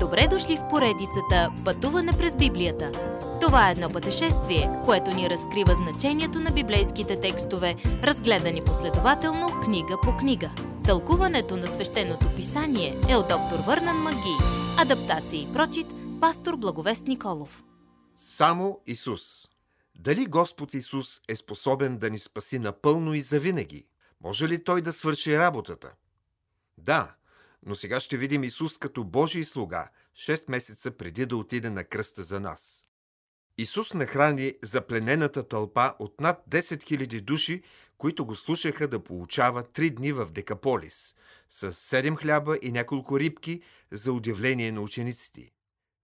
[0.00, 2.92] Добре дошли в поредицата Пътуване през Библията.
[3.40, 10.16] Това е едно пътешествие, което ни разкрива значението на библейските текстове, разгледани последователно книга по
[10.16, 10.50] книга.
[10.84, 14.36] Тълкуването на свещеното писание е от доктор Върнан Маги.
[14.78, 15.86] Адаптация и прочит,
[16.20, 17.64] пастор Благовест Николов.
[18.16, 19.48] Само Исус.
[19.98, 23.86] Дали Господ Исус е способен да ни спаси напълно и завинаги?
[24.24, 25.92] Може ли Той да свърши работата?
[26.78, 27.14] Да,
[27.66, 32.22] но сега ще видим Исус като Божий слуга, 6 месеца преди да отиде на кръста
[32.22, 32.86] за нас.
[33.58, 37.62] Исус нахрани запленената тълпа от над 10 000 души,
[37.98, 41.14] които го слушаха да получава три дни в Декаполис,
[41.48, 45.50] с 7 хляба и няколко рибки за удивление на учениците.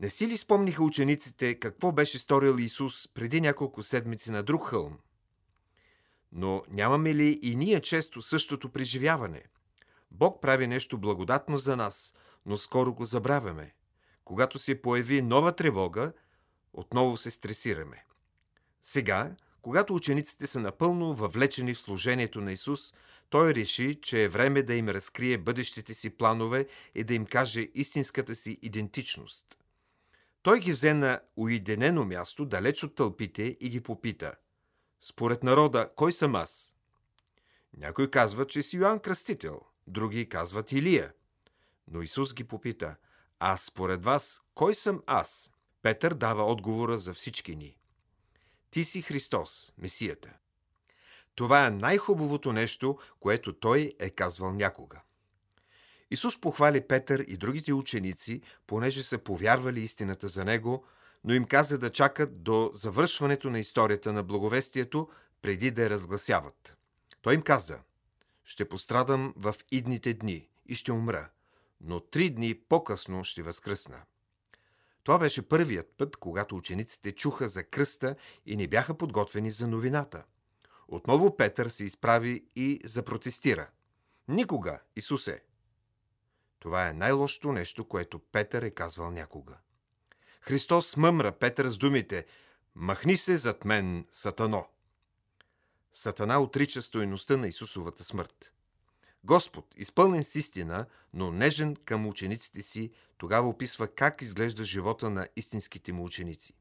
[0.00, 4.98] Не си ли спомниха учениците какво беше сторил Исус преди няколко седмици на друг хълм?
[6.32, 9.42] Но нямаме ли и ние често същото преживяване–
[10.10, 12.14] Бог прави нещо благодатно за нас,
[12.46, 13.74] но скоро го забравяме.
[14.24, 16.12] Когато се появи нова тревога,
[16.72, 18.04] отново се стресираме.
[18.82, 22.94] Сега, когато учениците са напълно въвлечени в служението на Исус,
[23.30, 27.68] той реши, че е време да им разкрие бъдещите си планове и да им каже
[27.74, 29.58] истинската си идентичност.
[30.42, 34.34] Той ги взе на уединено място, далеч от тълпите и ги попита.
[35.00, 36.74] Според народа, кой съм аз?
[37.76, 39.60] Някой казва, че си Йоанн Кръстител–
[39.92, 41.12] други казват Илия.
[41.88, 42.96] Но Исус ги попита,
[43.38, 45.50] а според вас, кой съм аз?
[45.82, 47.76] Петър дава отговора за всички ни.
[48.70, 50.32] Ти си Христос, Месията.
[51.34, 55.02] Това е най-хубавото нещо, което той е казвал някога.
[56.10, 60.84] Исус похвали Петър и другите ученици, понеже са повярвали истината за него,
[61.24, 65.08] но им каза да чакат до завършването на историята на благовестието,
[65.42, 66.76] преди да я разгласяват.
[67.22, 67.78] Той им каза–
[68.50, 71.30] ще пострадам в идните дни и ще умра,
[71.80, 74.02] но три дни по-късно ще възкръсна.
[75.04, 78.16] Това беше първият път, когато учениците чуха за кръста
[78.46, 80.24] и не бяха подготвени за новината.
[80.88, 83.70] Отново Петър се изправи и запротестира.
[84.28, 85.42] Никога, Исусе!
[86.58, 89.58] Това е най-лошото нещо, което Петър е казвал някога.
[90.40, 92.26] Христос мъмра Петър с думите
[92.74, 94.66] «Махни се зад мен, сатано!»
[95.92, 98.52] Сатана отрича стоеността на Исусовата смърт.
[99.24, 105.28] Господ, изпълнен с истина, но нежен към учениците си, тогава описва как изглежда живота на
[105.36, 106.54] истинските му ученици.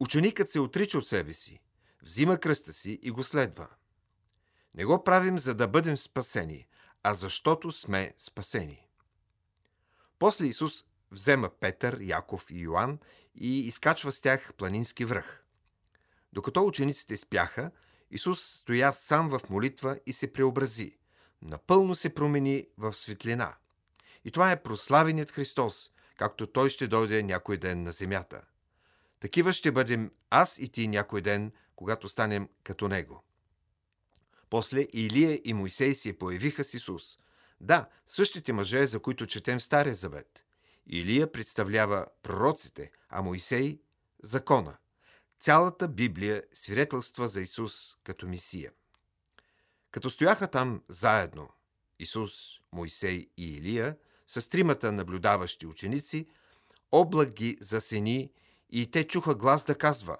[0.00, 1.60] Ученикът се отрича от себе си,
[2.02, 3.68] взима кръста си и го следва.
[4.74, 6.66] Не го правим за да бъдем спасени,
[7.02, 8.86] а защото сме спасени.
[10.18, 12.98] После Исус взема Петър, Яков и Йоанн
[13.34, 15.44] и изкачва с тях планински връх.
[16.32, 17.70] Докато учениците спяха,
[18.10, 20.98] Исус стоя сам в молитва и се преобрази.
[21.42, 23.54] Напълно се промени в светлина.
[24.24, 28.42] И това е прославеният Христос, както Той ще дойде някой ден на земята.
[29.20, 33.24] Такива ще бъдем аз и ти някой ден, когато станем като Него.
[34.50, 37.18] После Илия и Моисей се появиха с Исус.
[37.60, 40.44] Да, същите мъже, за които четем в Стария завет.
[40.86, 43.80] Илия представлява пророците, а Моисей–
[44.22, 44.76] закона.
[45.40, 48.72] Цялата Библия свидетелства за Исус като Мисия.
[49.90, 51.48] Като стояха там заедно
[51.98, 52.32] Исус,
[52.72, 53.96] Мойсей и Илия,
[54.26, 56.26] с тримата наблюдаващи ученици,
[56.92, 58.30] облак ги засени
[58.70, 60.16] и те чуха глас да казва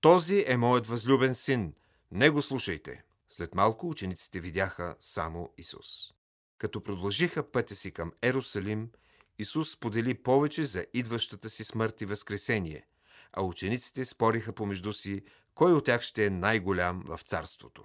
[0.00, 1.74] «Този е моят възлюбен син,
[2.10, 3.04] не го слушайте».
[3.30, 6.12] След малко учениците видяха само Исус.
[6.58, 8.90] Като продължиха пътя си към Ерусалим,
[9.38, 12.86] Исус сподели повече за идващата си смърт и възкресение–
[13.32, 15.22] а учениците спориха помежду си
[15.54, 17.82] кой от тях ще е най-голям в царството.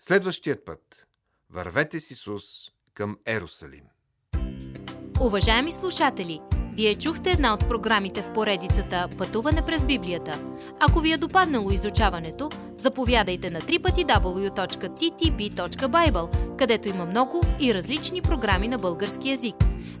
[0.00, 1.06] Следващият път
[1.50, 2.44] вървете с Исус
[2.94, 3.84] към Ерусалим.
[5.20, 6.40] Уважаеми слушатели,
[6.76, 10.56] вие чухте една от програмите в поредицата Пътуване през Библията.
[10.80, 14.96] Ако ви е допаднало изучаването, заповядайте на www.ttb.bible,
[16.58, 19.56] където има много и различни програми на български язик–